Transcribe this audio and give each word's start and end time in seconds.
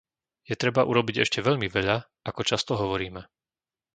Je 0.49 0.55
treba 0.61 0.81
urobiť 0.91 1.15
ešte 1.25 1.39
veľmi 1.47 1.67
veľa, 1.77 1.97
ako 2.29 2.41
často 2.51 2.71
hovoríme. 2.81 3.21